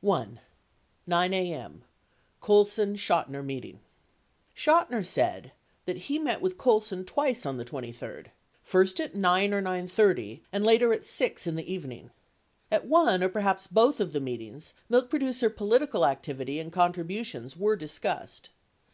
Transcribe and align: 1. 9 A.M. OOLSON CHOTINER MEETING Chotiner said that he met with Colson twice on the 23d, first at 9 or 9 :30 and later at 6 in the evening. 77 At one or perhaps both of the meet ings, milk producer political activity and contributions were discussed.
1. 0.00 0.40
9 1.06 1.34
A.M. 1.34 1.84
OOLSON 2.48 2.96
CHOTINER 2.96 3.42
MEETING 3.42 3.78
Chotiner 4.56 5.04
said 5.04 5.52
that 5.84 5.98
he 6.08 6.18
met 6.18 6.40
with 6.40 6.56
Colson 6.56 7.04
twice 7.04 7.44
on 7.44 7.58
the 7.58 7.64
23d, 7.66 8.28
first 8.62 9.00
at 9.02 9.14
9 9.14 9.52
or 9.52 9.60
9 9.60 9.86
:30 9.88 10.42
and 10.50 10.64
later 10.64 10.94
at 10.94 11.04
6 11.04 11.46
in 11.46 11.56
the 11.56 11.70
evening. 11.70 12.10
77 12.70 12.70
At 12.70 12.86
one 12.88 13.22
or 13.22 13.28
perhaps 13.28 13.66
both 13.66 14.00
of 14.00 14.14
the 14.14 14.20
meet 14.20 14.40
ings, 14.40 14.72
milk 14.88 15.10
producer 15.10 15.50
political 15.50 16.06
activity 16.06 16.58
and 16.58 16.72
contributions 16.72 17.54
were 17.58 17.76
discussed. 17.76 18.48